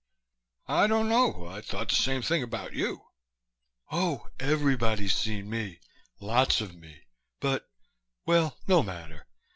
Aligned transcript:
"I 0.65 0.87
don't 0.87 1.07
know. 1.09 1.45
I 1.45 1.61
thought 1.61 1.89
the 1.89 1.95
same 1.95 2.23
thing 2.23 2.41
about 2.41 2.73
you." 2.73 3.03
"Oh, 3.91 4.29
everybody's 4.39 5.13
seen 5.15 5.47
me. 5.47 5.79
Lots 6.19 6.59
of 6.59 6.73
me. 6.73 7.01
But 7.39 7.69
well, 8.25 8.57
no 8.67 8.81
matter. 8.81 9.27